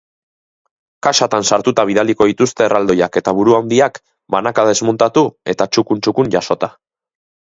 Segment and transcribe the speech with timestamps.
[1.07, 3.99] Kaxatan sartuta bidaliko dituzte erraldoiak eta bruhandiak
[4.37, 5.23] banaka desmuntatu
[5.55, 6.71] eta txukun txukun jasota.